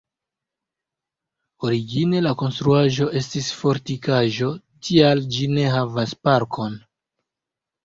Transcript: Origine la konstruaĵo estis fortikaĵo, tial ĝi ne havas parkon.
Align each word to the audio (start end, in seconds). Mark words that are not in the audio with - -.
Origine 1.67 2.21
la 2.29 2.31
konstruaĵo 2.43 3.07
estis 3.21 3.51
fortikaĵo, 3.59 4.51
tial 4.89 5.23
ĝi 5.37 5.53
ne 5.55 5.69
havas 5.77 6.19
parkon. 6.27 6.83